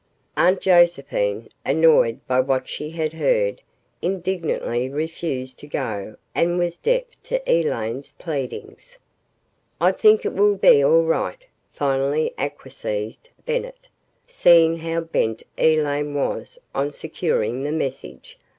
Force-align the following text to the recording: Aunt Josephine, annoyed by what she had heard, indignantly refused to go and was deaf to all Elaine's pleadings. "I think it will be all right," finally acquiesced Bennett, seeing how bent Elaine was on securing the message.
Aunt 0.35 0.61
Josephine, 0.61 1.47
annoyed 1.63 2.25
by 2.25 2.39
what 2.39 2.67
she 2.67 2.89
had 2.89 3.13
heard, 3.13 3.61
indignantly 4.01 4.89
refused 4.89 5.59
to 5.59 5.67
go 5.67 6.15
and 6.33 6.57
was 6.57 6.77
deaf 6.79 7.03
to 7.25 7.37
all 7.41 7.65
Elaine's 7.67 8.13
pleadings. 8.13 8.97
"I 9.79 9.91
think 9.91 10.25
it 10.25 10.33
will 10.33 10.55
be 10.57 10.83
all 10.83 11.03
right," 11.03 11.43
finally 11.71 12.33
acquiesced 12.39 13.29
Bennett, 13.45 13.87
seeing 14.27 14.77
how 14.77 15.01
bent 15.01 15.43
Elaine 15.55 16.15
was 16.15 16.57
on 16.73 16.93
securing 16.93 17.61
the 17.63 17.71
message. 17.71 18.39